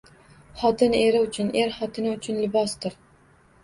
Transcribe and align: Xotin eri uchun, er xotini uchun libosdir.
Xotin 0.61 0.95
eri 1.01 1.21
uchun, 1.27 1.53
er 1.67 1.77
xotini 1.79 2.19
uchun 2.19 2.43
libosdir. 2.45 3.03